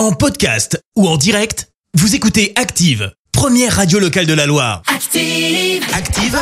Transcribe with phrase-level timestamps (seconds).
[0.00, 4.80] En podcast ou en direct, vous écoutez Active, première radio locale de la Loire.
[4.86, 5.84] Active.
[5.92, 6.38] Active,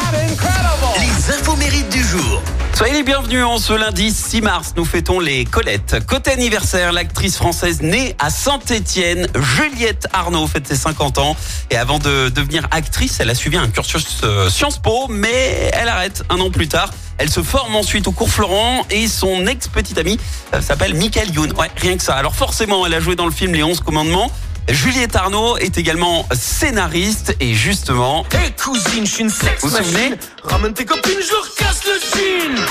[1.01, 2.41] les infos mérites du jour.
[2.73, 5.97] Soyez les bienvenus en ce lundi 6 mars, nous fêtons les Colettes.
[6.07, 9.27] Côté anniversaire, l'actrice française née à Saint-Étienne,
[9.57, 11.37] Juliette Arnaud, fête ses 50 ans.
[11.73, 15.89] Et avant de devenir actrice, elle a suivi un cursus euh, Sciences Po, mais elle
[15.89, 16.93] arrête un an plus tard.
[17.19, 20.19] Elle se forme ensuite au cours Florent et son ex-petit ami
[20.55, 21.53] euh, s'appelle Michael Youn.
[21.59, 22.15] Ouais, rien que ça.
[22.15, 24.31] Alors forcément, elle a joué dans le film Les 11 Commandements.
[24.69, 29.77] Juliette Arnaud est également scénariste et justement, Hé cousine, je suis une sex Vous vous
[29.77, 30.17] souvenez machine.
[30.45, 32.63] Ramène tes copines, je leur casse le jean.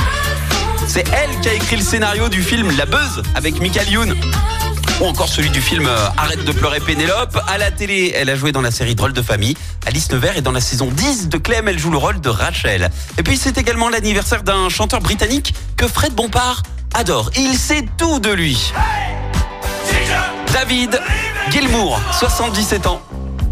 [0.87, 4.15] c'est elle qui a écrit le scénario du film La Buzz avec Michael Youn.
[4.99, 7.39] Ou encore celui du film euh, Arrête de pleurer Pénélope.
[7.47, 9.55] À la télé, elle a joué dans la série Drôle de famille.
[9.85, 12.89] Alice Nevers et dans la saison 10 de Clem, elle joue le rôle de Rachel.
[13.19, 16.63] Et puis c'est également l'anniversaire d'un chanteur britannique que Fred Bompard
[16.95, 17.29] adore.
[17.37, 18.71] Il sait tout de lui.
[20.51, 20.99] David
[21.51, 23.01] Gilmour, 77 ans.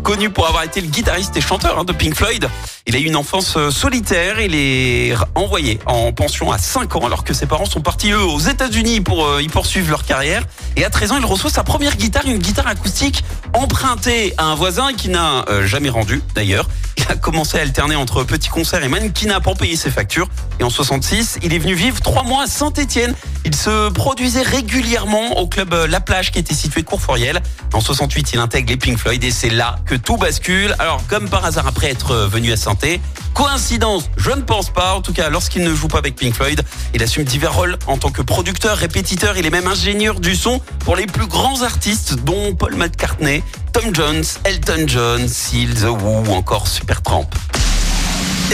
[0.05, 2.47] Connu pour avoir été le guitariste et chanteur hein, de Pink Floyd.
[2.85, 4.39] Il a eu une enfance euh, solitaire.
[4.39, 8.21] Il est envoyé en pension à 5 ans alors que ses parents sont partis eux
[8.21, 10.43] aux États-Unis pour euh, y poursuivre leur carrière.
[10.75, 14.53] Et à 13 ans, il reçoit sa première guitare, une guitare acoustique empruntée à un
[14.53, 16.69] voisin qui n'a euh, jamais rendu d'ailleurs.
[17.09, 20.27] A commencé à alterner entre petits concerts et mannequinat pour payer ses factures.
[20.59, 23.13] Et en 66, il est venu vivre trois mois à Saint-Étienne.
[23.45, 27.41] Il se produisait régulièrement au club euh, La Plage qui était situé Courforiel.
[27.73, 30.75] En 68, il intègre les Pink Floyd et c'est là que tout bascule.
[30.79, 33.01] Alors, comme par hasard après être euh, venu à Saint-Étienne,
[33.35, 34.95] coïncidence, je ne pense pas.
[34.95, 36.63] En tout cas, lorsqu'il ne joue pas avec Pink Floyd,
[36.95, 39.37] il assume divers rôles en tant que producteur, répétiteur.
[39.37, 43.93] Il est même ingénieur du son pour les plus grands artistes, dont Paul McCartney, Tom
[43.93, 47.29] Jones, Elton John, Seal, The Who ou encore Supertramp.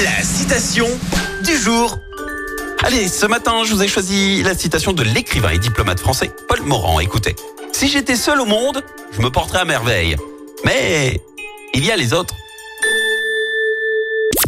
[0.03, 0.87] La citation
[1.45, 1.97] du jour.
[2.83, 6.61] Allez, ce matin, je vous ai choisi la citation de l'écrivain et diplomate français Paul
[6.63, 6.99] Morand.
[6.99, 7.35] Écoutez,
[7.71, 10.15] si j'étais seul au monde, je me porterais à merveille.
[10.65, 11.21] Mais
[11.75, 12.33] il y a les autres.